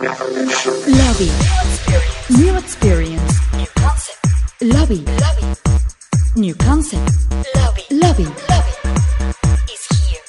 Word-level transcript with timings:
Lobby. 0.00 1.30
New 2.30 2.56
experience. 2.56 3.52
New 3.52 3.66
concept. 3.74 4.26
Lobby. 4.62 5.04
Lobby. 5.04 5.44
New 6.36 6.54
concept. 6.54 7.10
Lobby. 7.54 7.82
Lobby. 7.90 8.24
Lobby. 8.48 8.72
Is 9.68 9.84
here. 10.00 10.22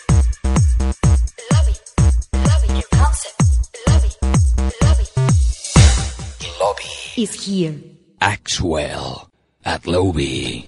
Lobby. 1.53 1.75
Lobby. 2.33 2.67
New 2.73 2.87
concept. 2.91 3.41
Lobby. 3.87 4.11
Lobby. 4.81 5.05
Lobby. 6.59 6.89
Is 7.21 7.33
here. 7.45 7.75
Axwell 8.19 9.29
at 9.63 9.87
Lobby. 9.87 10.67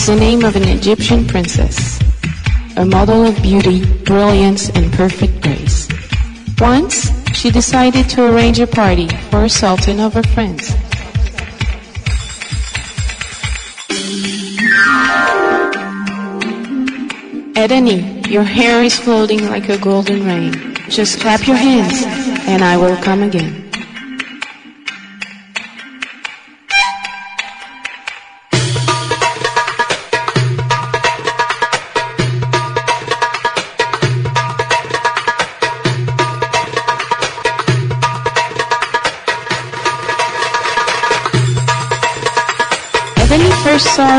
Was 0.00 0.06
the 0.06 0.16
name 0.16 0.44
of 0.46 0.56
an 0.56 0.66
Egyptian 0.66 1.26
princess, 1.26 2.00
a 2.76 2.84
model 2.86 3.26
of 3.26 3.36
beauty, 3.42 3.84
brilliance, 4.04 4.70
and 4.70 4.90
perfect 4.94 5.42
grace. 5.42 5.88
Once, 6.58 7.10
she 7.36 7.50
decided 7.50 8.08
to 8.08 8.24
arrange 8.24 8.58
a 8.60 8.66
party 8.66 9.08
for 9.28 9.44
a 9.44 9.48
sultan 9.48 10.00
of 10.00 10.14
her 10.14 10.22
friends. 10.22 10.70
Edeni, 17.60 18.26
your 18.26 18.44
hair 18.44 18.82
is 18.82 18.98
floating 18.98 19.50
like 19.50 19.68
a 19.68 19.76
golden 19.76 20.24
rain. 20.24 20.76
Just 20.88 21.20
clap 21.20 21.46
your 21.46 21.56
hands, 21.56 22.04
and 22.48 22.64
I 22.64 22.78
will 22.78 22.96
come 23.02 23.22
again. 23.22 23.69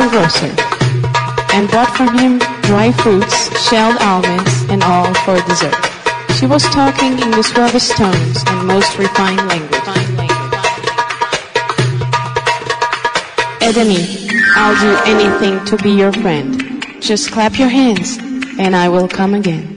A 0.01 0.09
grocer 0.09 0.49
and 1.53 1.69
bought 1.69 1.93
from 1.95 2.17
him 2.17 2.39
dry 2.63 2.91
fruits, 2.91 3.35
shelled 3.69 3.97
almonds, 4.01 4.63
and 4.69 4.81
all 4.83 5.13
for 5.25 5.39
dessert. 5.47 5.75
She 6.37 6.47
was 6.47 6.63
talking 6.69 7.13
in 7.19 7.29
the 7.31 7.43
suavest 7.43 7.95
tones 7.97 8.43
and 8.47 8.67
most 8.67 8.97
refined 8.97 9.45
language. 9.47 9.81
Ebony, 13.61 14.27
I'll 14.55 14.79
do 14.79 14.91
anything 15.05 15.63
to 15.65 15.77
be 15.77 15.91
your 15.91 16.13
friend. 16.13 16.83
Just 16.99 17.31
clap 17.31 17.59
your 17.59 17.69
hands, 17.69 18.17
and 18.57 18.75
I 18.75 18.89
will 18.89 19.07
come 19.07 19.35
again. 19.35 19.70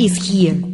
Is 0.00 0.16
here. 0.16 0.69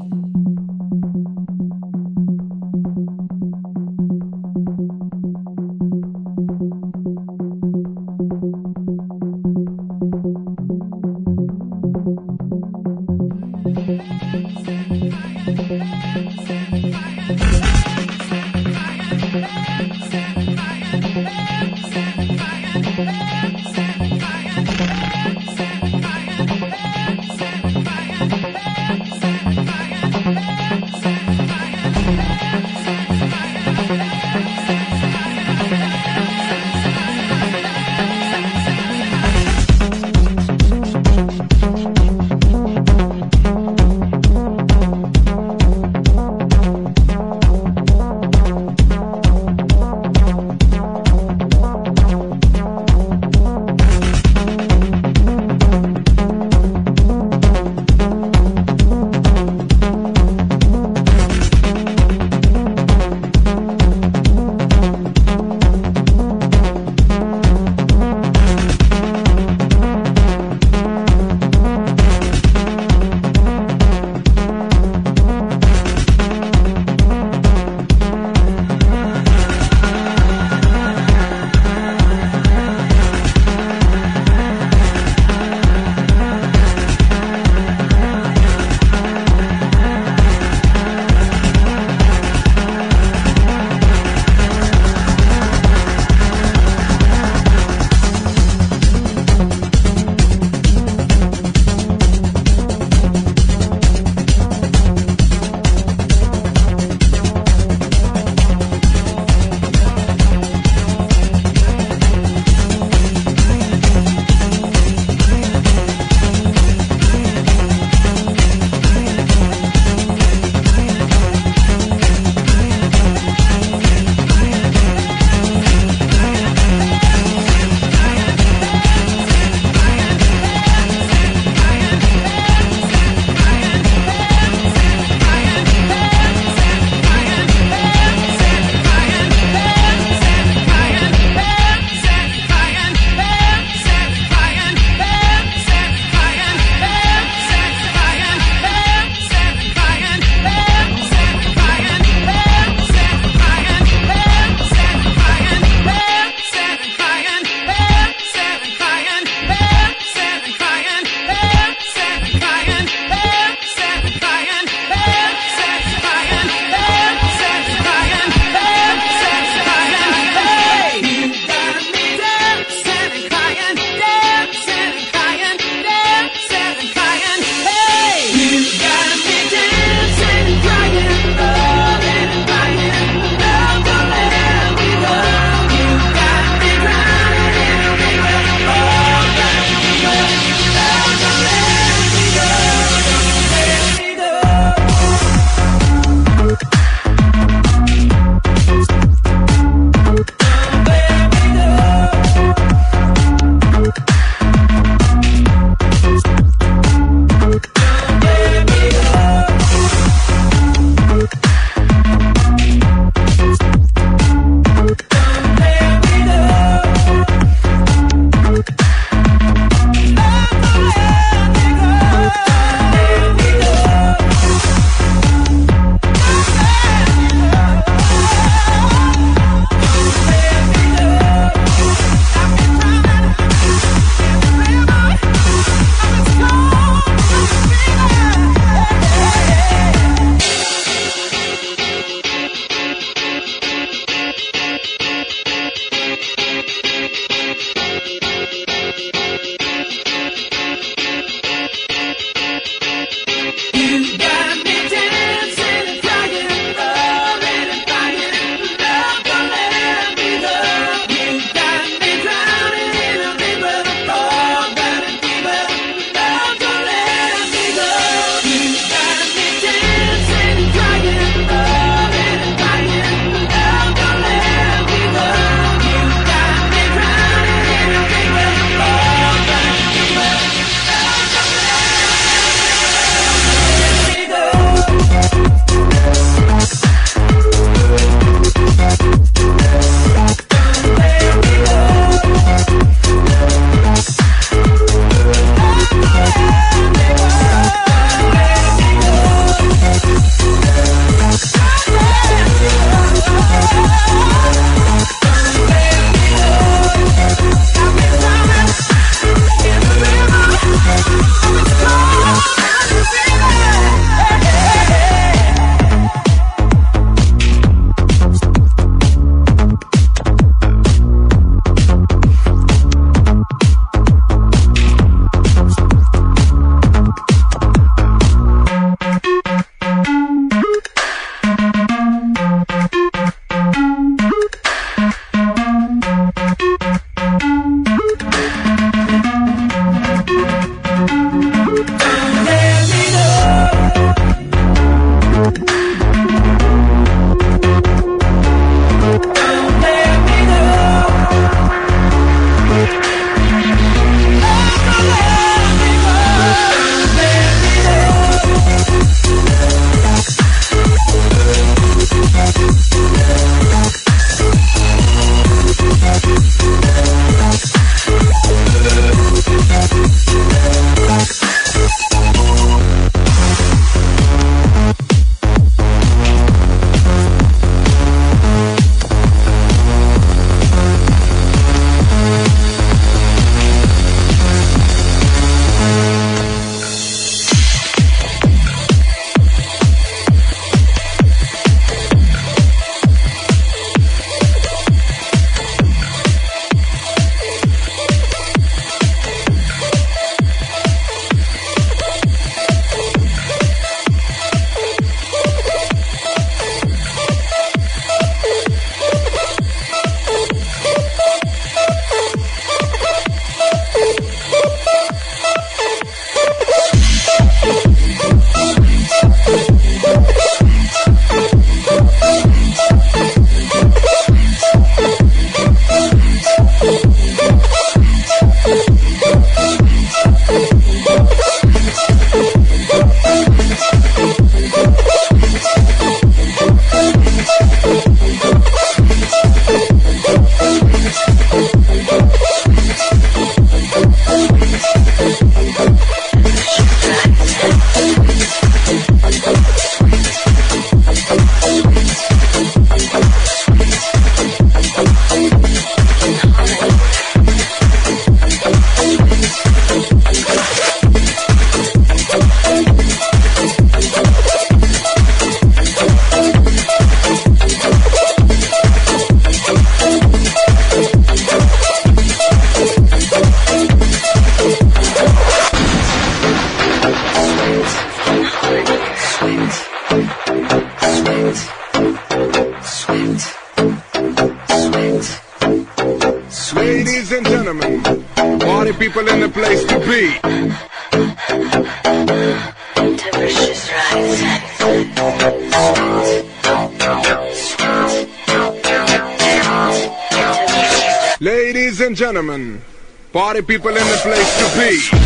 Party 503.57 503.67
people 503.67 503.91
in 503.91 503.95
the 503.95 504.17
place 504.23 504.59
to 504.59 504.79
be. 504.79 505.26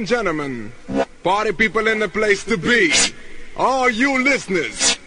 And 0.00 0.08
gentlemen, 0.08 0.72
party 1.22 1.52
people 1.52 1.86
in 1.86 1.98
the 1.98 2.08
place 2.08 2.42
to 2.42 2.56
be. 2.56 2.90
All 3.54 3.90
you 3.90 4.24
listeners, 4.24 4.98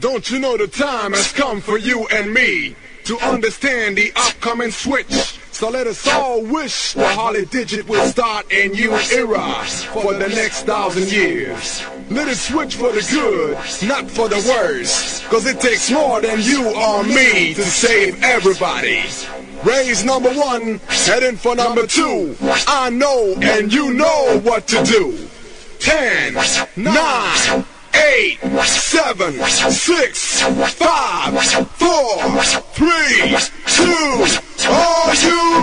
don't 0.00 0.28
you 0.28 0.40
know 0.40 0.56
the 0.56 0.66
time 0.66 1.12
has 1.12 1.30
come 1.30 1.60
for 1.60 1.78
you 1.78 2.08
and 2.08 2.34
me 2.34 2.74
to 3.04 3.16
understand 3.20 3.96
the 3.96 4.12
upcoming 4.16 4.72
switch? 4.72 5.38
So 5.52 5.70
let 5.70 5.86
us 5.86 6.04
all 6.08 6.42
wish 6.42 6.94
the 6.94 7.06
Holly 7.06 7.44
Digit 7.44 7.88
will 7.88 8.04
start 8.06 8.44
a 8.50 8.66
new 8.68 8.90
era 9.12 9.62
for 9.92 10.14
the 10.14 10.28
next 10.28 10.64
thousand 10.64 11.12
years. 11.12 11.84
Let 12.10 12.26
it 12.26 12.36
switch 12.36 12.74
for 12.74 12.90
the 12.90 13.06
good, 13.12 13.56
not 13.88 14.10
for 14.10 14.28
the 14.28 14.42
worse. 14.48 15.24
Cause 15.28 15.46
it 15.46 15.60
takes 15.60 15.92
more 15.92 16.20
than 16.20 16.40
you 16.40 16.74
or 16.74 17.04
me 17.04 17.54
to 17.54 17.62
save 17.62 18.20
everybody. 18.24 19.04
Raise 19.62 20.02
number 20.04 20.30
one, 20.30 20.80
heading 21.06 21.36
for 21.36 21.54
number 21.54 21.86
two. 21.86 22.36
I 22.66 22.90
know 22.90 23.34
and 23.40 23.72
you 23.72 23.92
know 23.94 24.40
what 24.42 24.66
to 24.68 24.82
do. 24.84 25.16
Ten, 25.78 26.34
nine, 26.76 27.64
eight, 27.94 28.38
seven, 28.64 29.32
six, 29.70 30.42
five, 30.74 31.32
four, 31.76 32.42
three, 32.74 33.36
two. 33.66 34.26
Are 34.68 35.14
you 35.14 35.60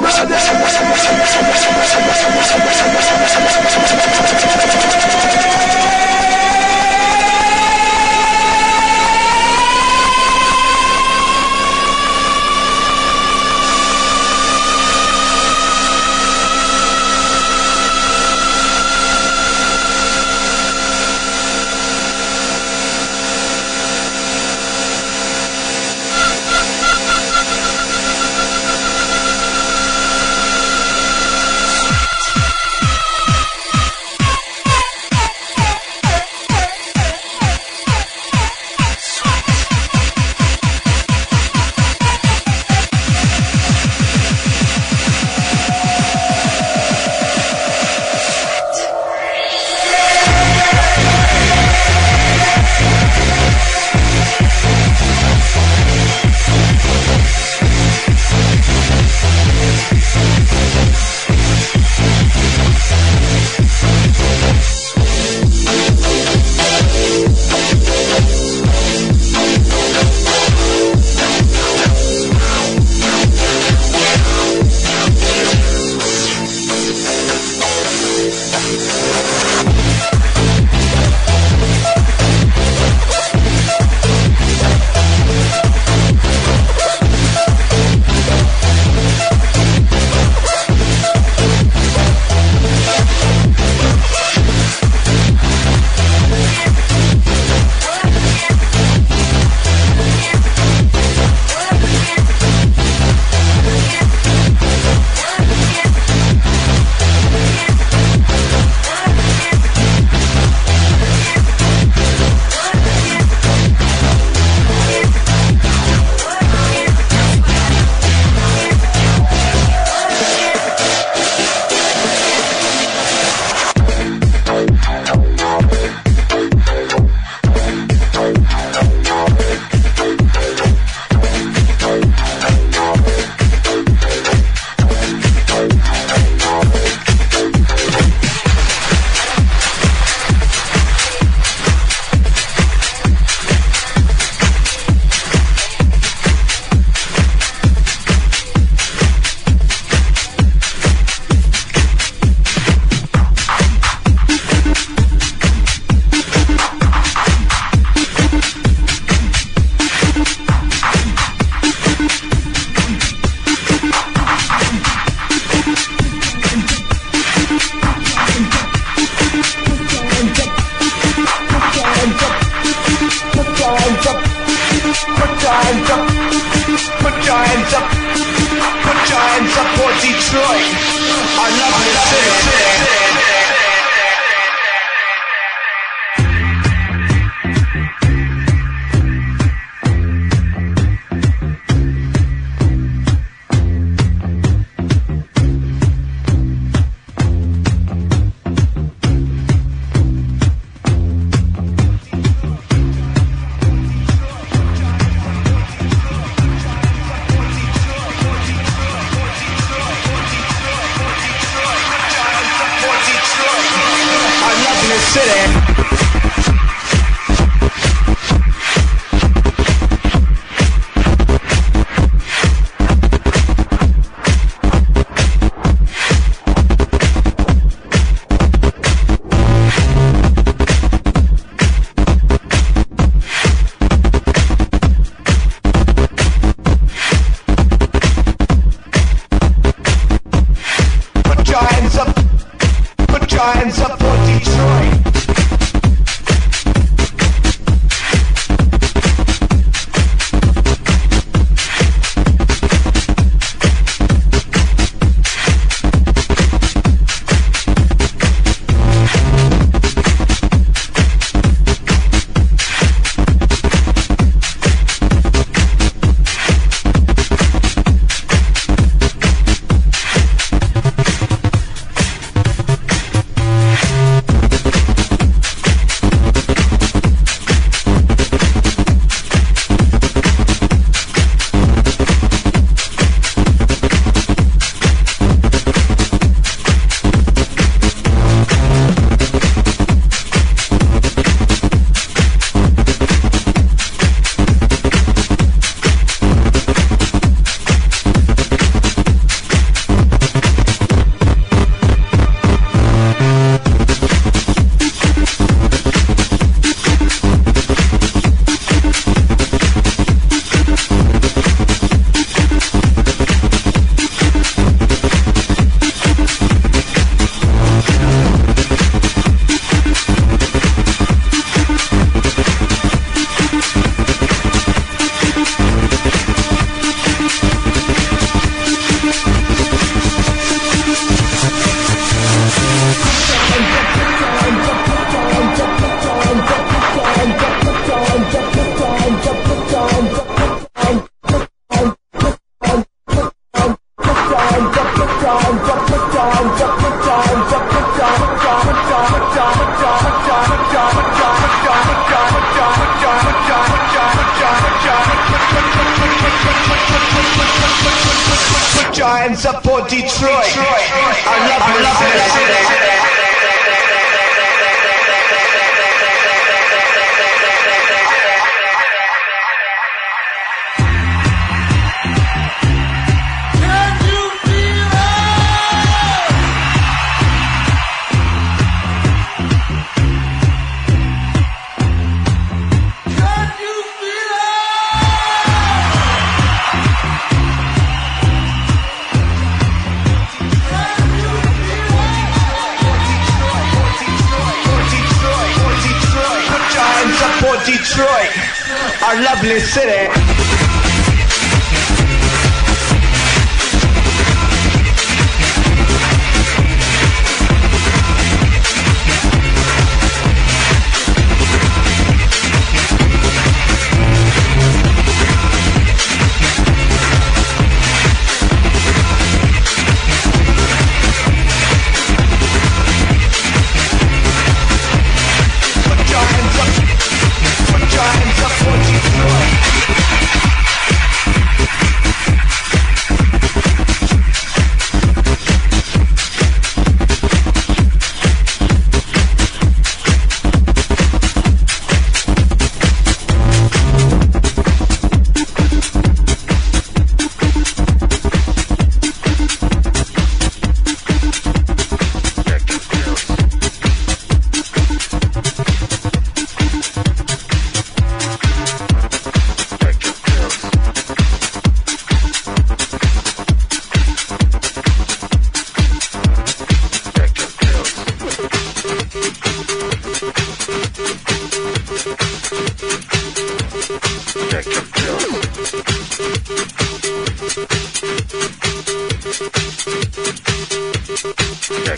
Thank 476.18 476.48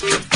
you. 0.04 0.29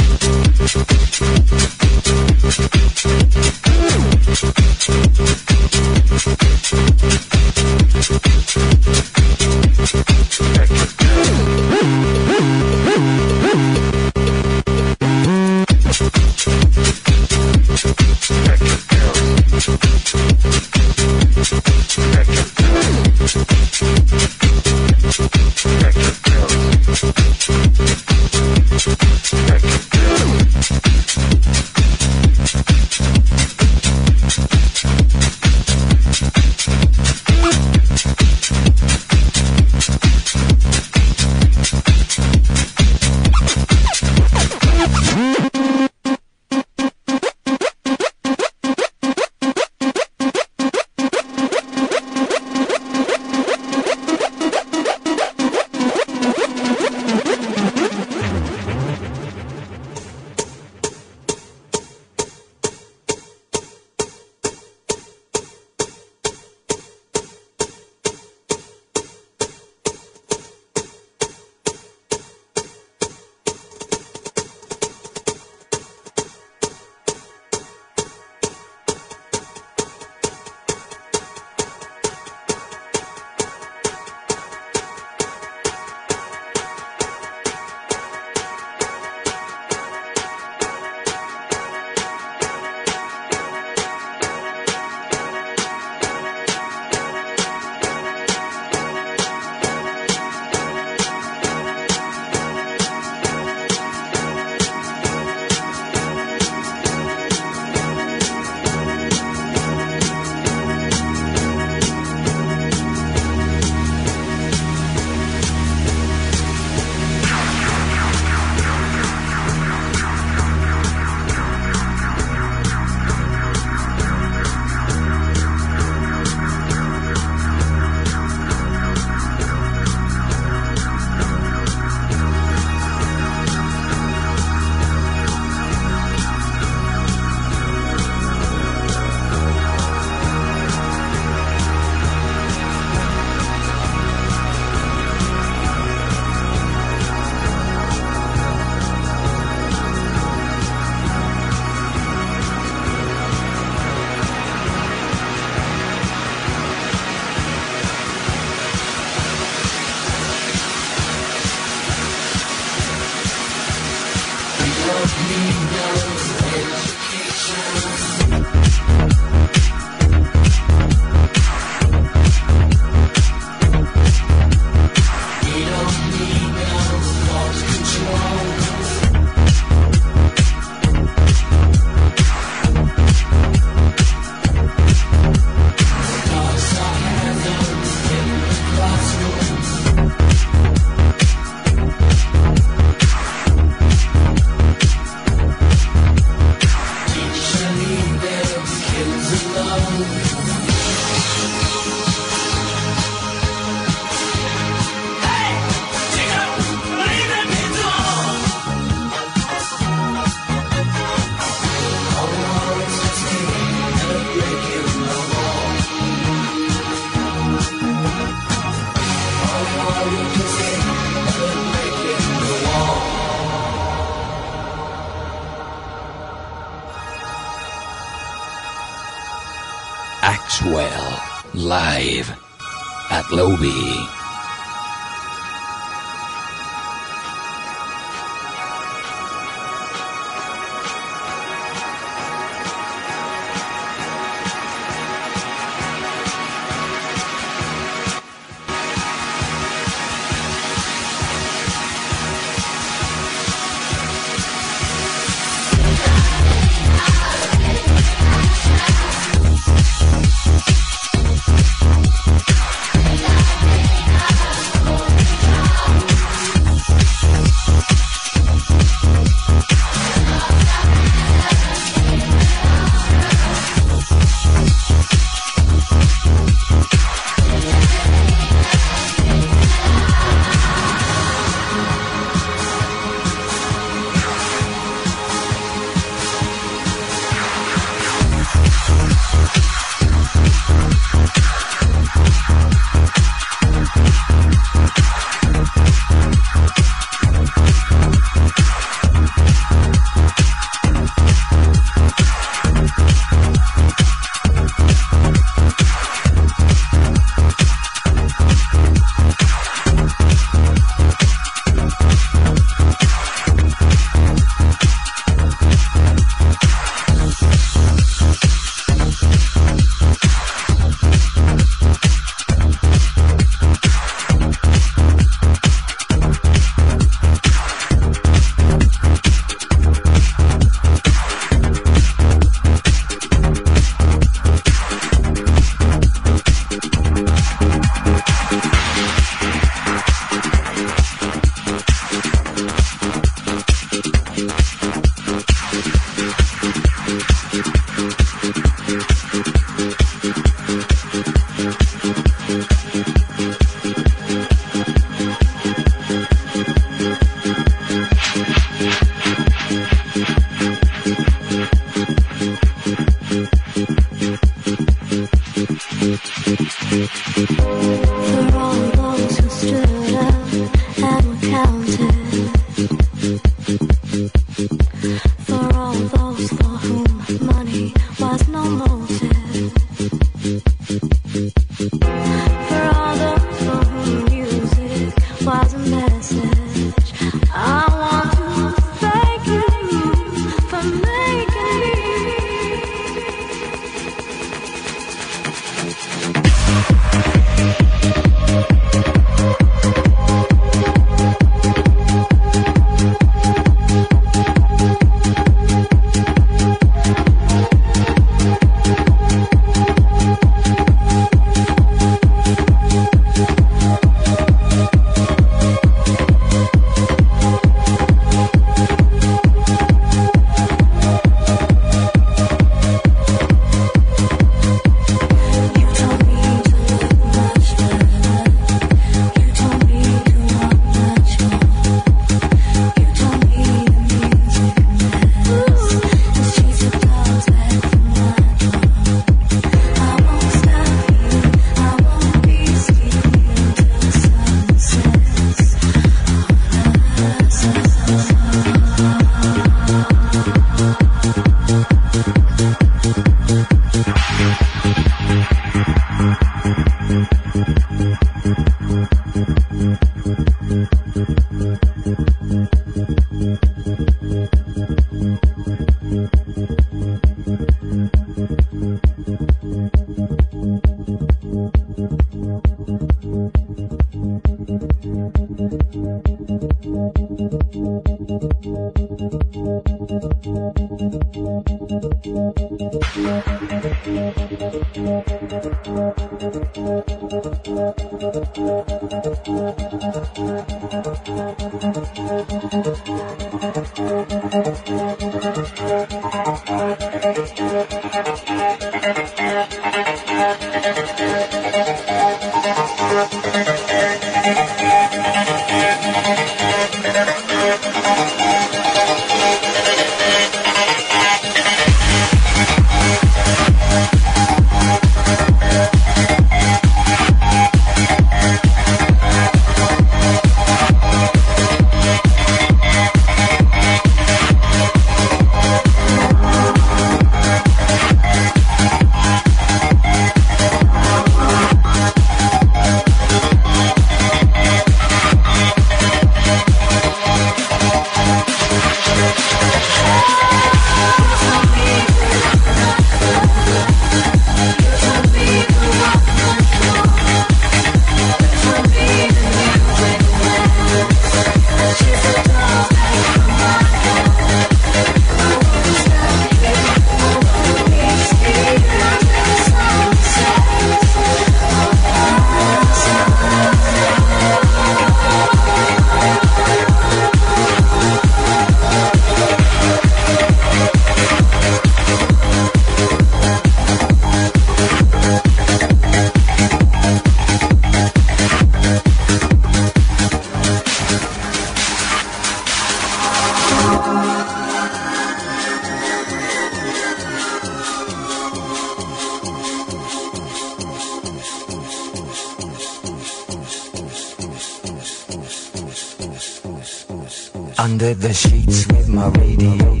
Under 597.78 598.14
the 598.14 598.32
sheets 598.32 598.86
with 598.86 599.08
my 599.08 599.28
radio 599.28 600.00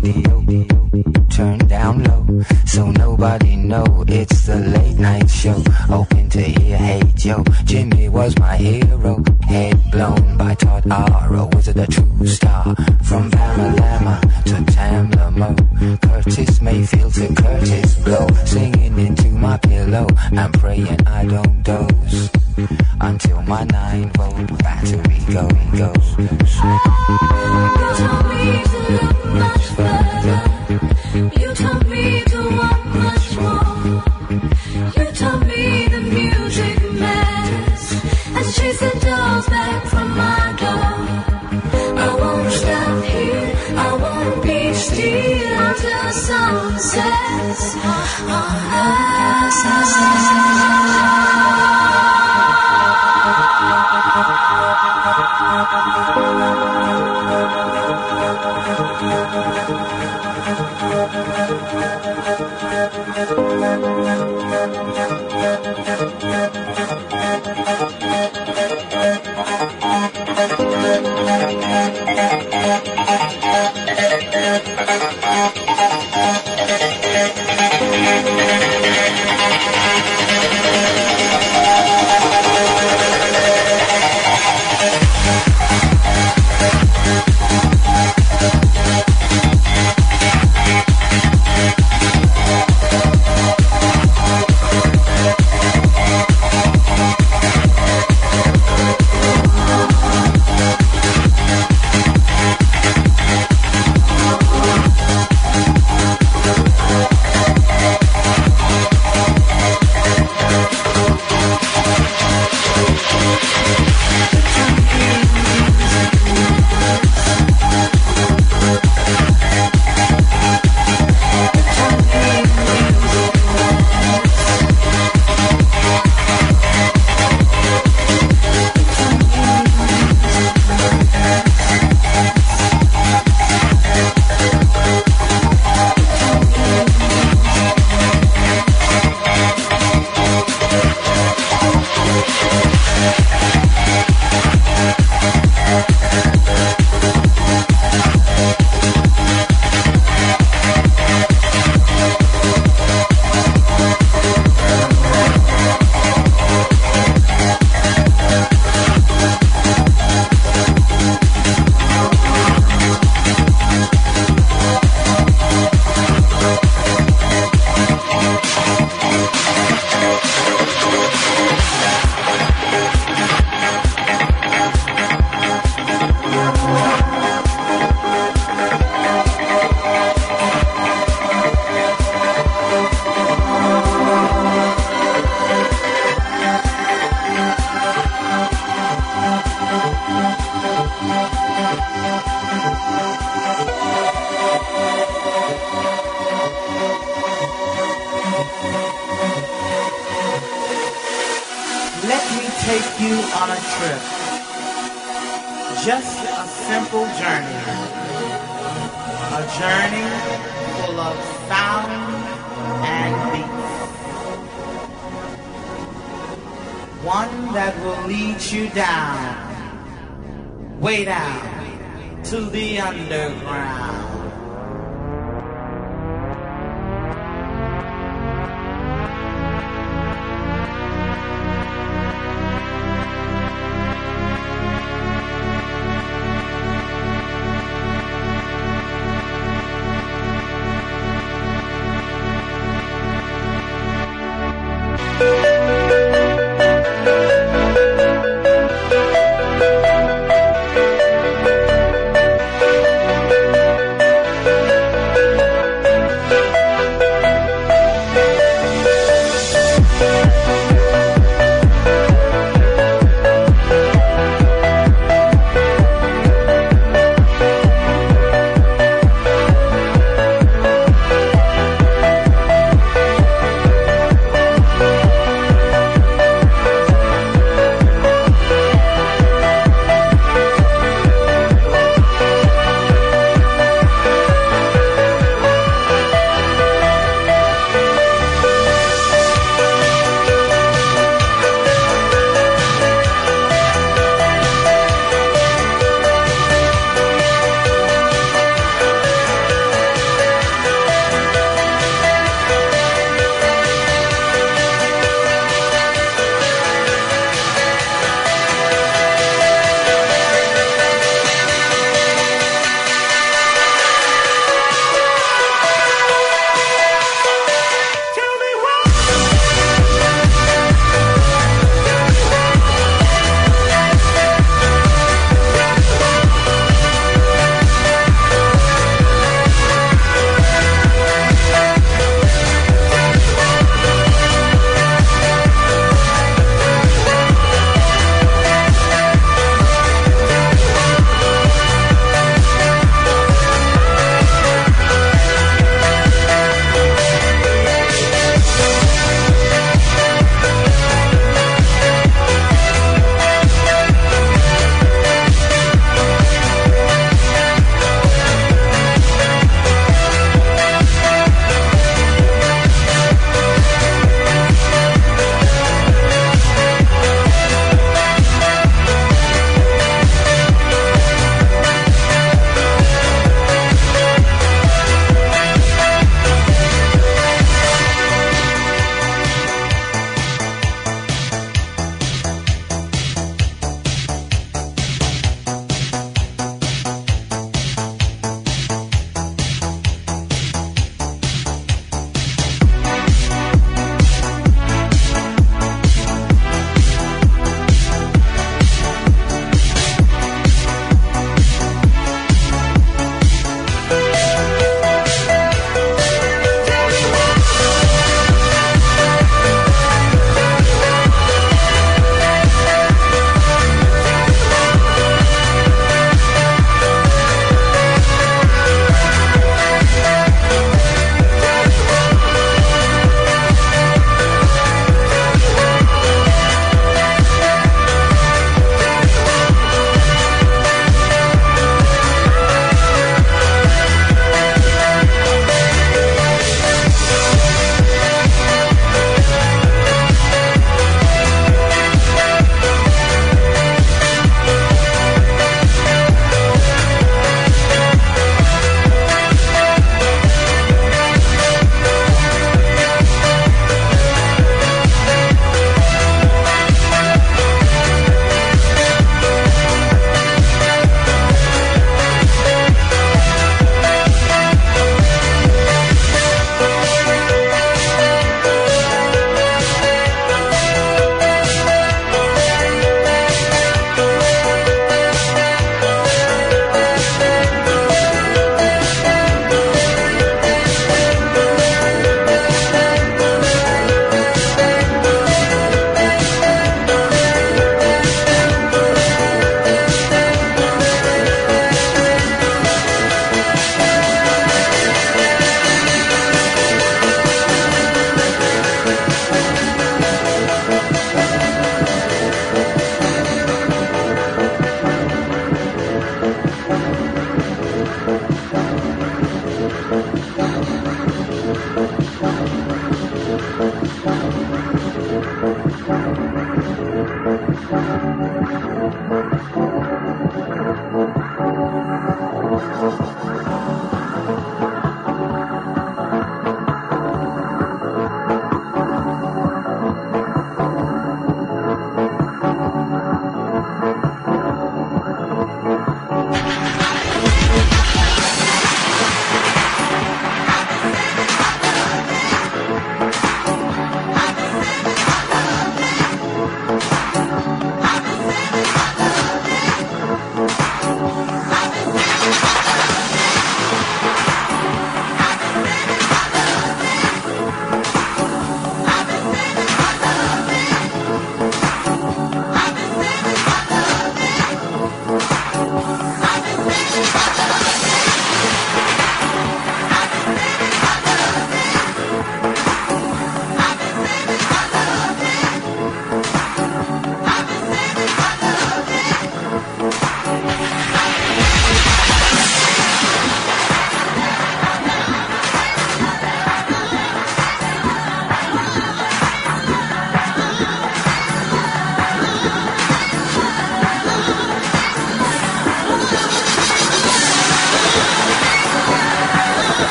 turned 1.28 1.68
down 1.68 2.04
low, 2.04 2.42
so 2.64 2.90
nobody 2.90 3.56
know 3.56 4.04
it's 4.06 4.46
the 4.46 4.56
late 4.56 4.96
night 4.96 5.28
show. 5.28 5.62
Open 5.90 6.30
to 6.30 6.40
hear, 6.40 6.76
hey 6.76 7.02
Joe, 7.16 7.42
Jimi 7.66 8.08
was 8.08 8.38
my 8.38 8.56
hero. 8.56 9.22
Head 9.42 9.90
blown 9.90 10.36
by 10.36 10.54
Todd 10.54 10.90
Ara, 10.90 11.46
was 11.46 11.68
it 11.68 11.76
a 11.76 11.86
true 11.86 12.26
star? 12.26 12.74
From 13.02 13.30
Bamalama 13.30 14.20
to 14.44 14.72
Tamlamo, 14.72 16.00
Curtis 16.00 16.62
Mayfield 16.62 17.14
to 17.14 17.26
Kurtis 17.28 18.04
Blow, 18.04 18.26
singing 18.44 18.98
into 18.98 19.28
my 19.30 19.56
pillow. 19.58 20.06
I'm 20.32 20.52
praying 20.52 21.06
I 21.06 21.26
don't 21.26 21.62
doze 21.62 22.43
until 23.00 23.42
my 23.42 23.64
nine 23.64 24.10
volt 24.12 24.58
battery 24.58 25.18
go 25.32 25.48
goes. 25.76 26.16
You 31.40 31.54
told 31.54 31.86
me 31.88 32.22
to 32.24 32.40
want 32.58 32.86
much 32.94 33.36
more. 33.38 34.02
You 34.96 35.06
told 35.12 35.46
me 35.46 35.88
the 35.88 36.00
music 36.00 36.92
matters. 36.92 37.84
Let's 38.34 38.56
chase 38.56 38.80
the 38.80 38.92
dolls 39.04 39.46
back 39.48 39.86
from 39.86 40.16
my 40.16 40.54
door. 40.62 40.94
I 41.98 42.16
won't 42.20 42.52
stop 42.52 43.04
here. 43.04 43.52
I 43.76 43.96
won't 43.96 44.42
be 44.42 44.74
still 44.74 45.58
until 45.58 46.04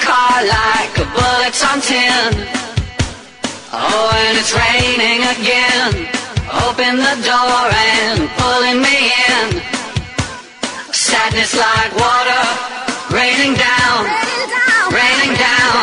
Car 0.01 0.37
like 0.43 0.93
a 0.97 1.05
bullets 1.13 1.61
on 1.63 1.77
tin. 1.81 2.33
Oh, 3.73 4.11
and 4.25 4.37
it's 4.37 4.53
raining 4.53 5.21
again. 5.35 6.09
Open 6.67 6.97
the 6.97 7.15
door 7.23 7.63
and 7.71 8.27
pulling 8.41 8.81
me 8.81 8.97
in. 9.29 9.47
Sadness 10.91 11.53
like 11.55 11.91
water 11.95 12.43
raining 13.15 13.53
down, 13.55 13.99
raining 14.91 15.33
down. 15.37 15.81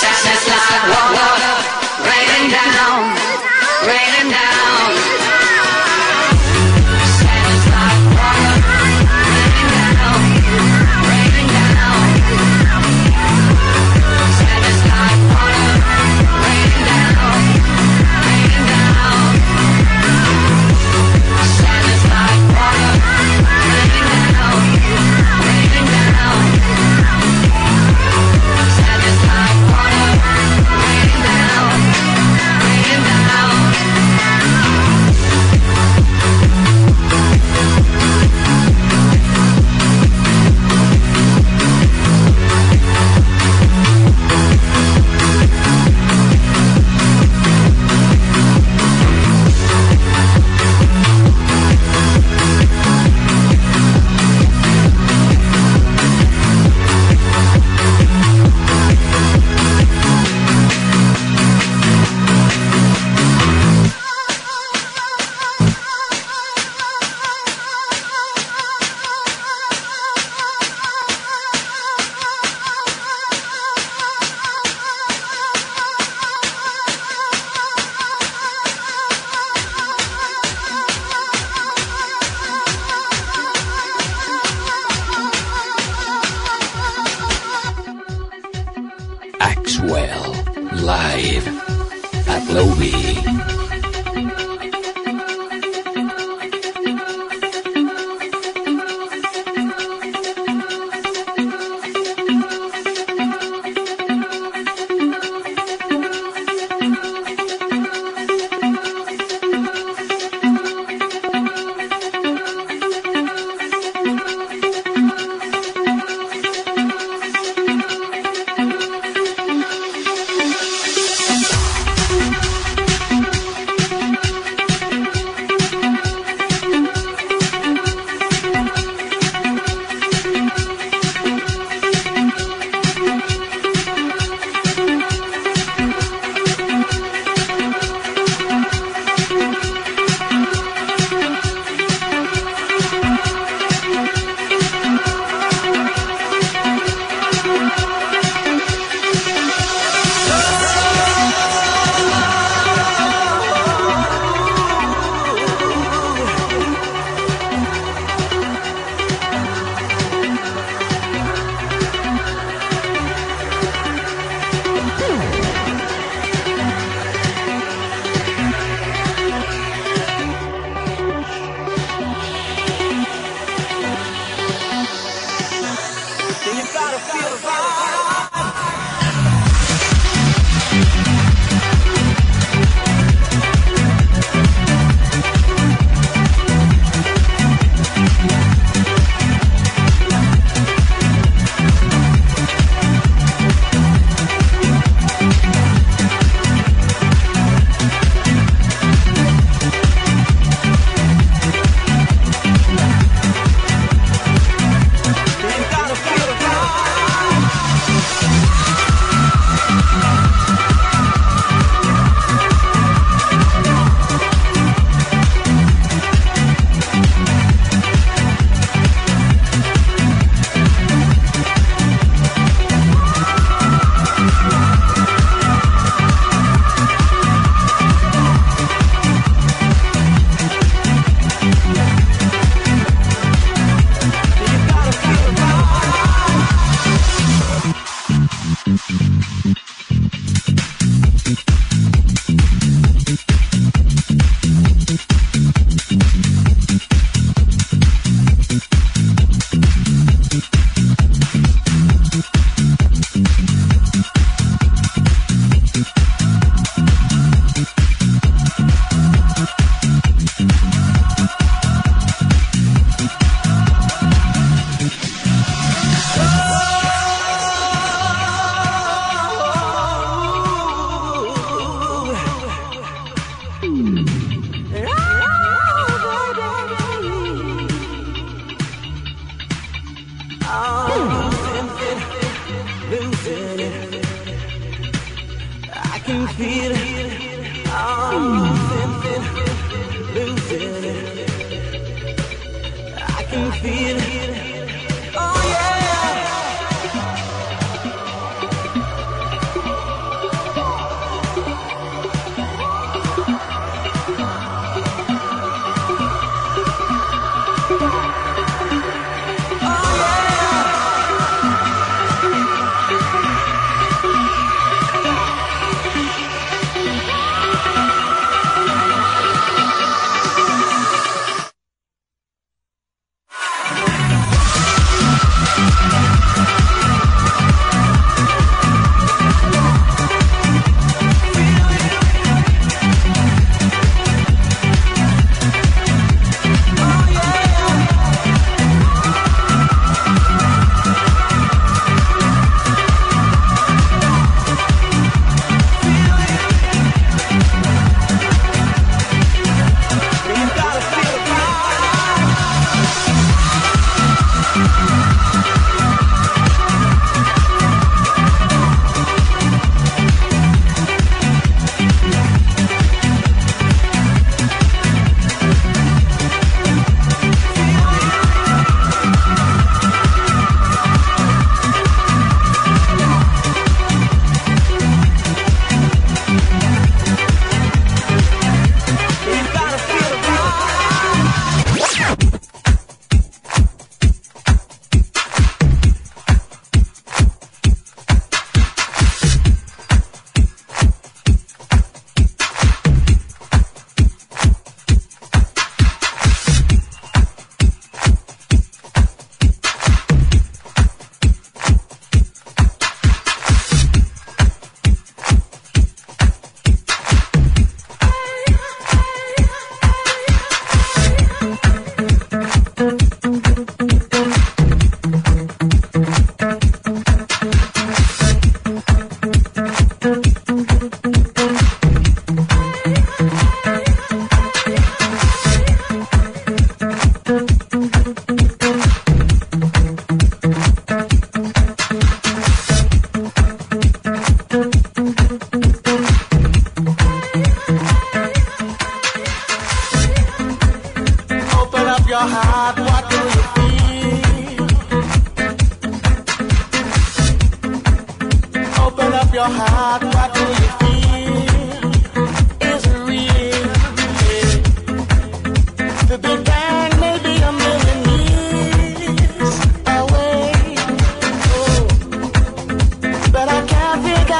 Sadness 0.00 0.44
like 0.52 0.84
wa- 0.92 1.12
water 1.18 1.56
raining 2.08 2.48
down, 2.50 2.98
raining 3.86 4.30
down. 4.32 5.15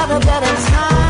A 0.05 0.19
better 0.19 0.55
time 0.69 1.06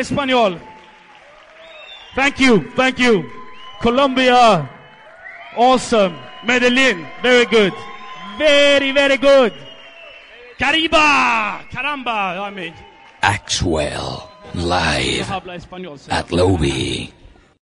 habla 0.00 0.24
español. 0.24 0.60
Thank 2.14 2.40
you, 2.40 2.70
thank 2.74 2.98
you. 2.98 3.24
Colombia, 3.80 4.68
awesome. 5.56 6.16
Medellin, 6.44 7.06
very 7.22 7.46
good. 7.46 7.72
Very, 8.38 8.92
very 8.92 9.16
good. 9.16 9.52
Cariba, 10.58 11.62
caramba, 11.70 12.40
I 12.40 12.50
mean. 12.50 12.74
Axwell, 13.22 14.28
live 14.54 15.26
habla 15.26 15.56
español. 15.56 15.98
sir. 15.98 16.12
at 16.12 16.30
Lobby. 16.32 17.12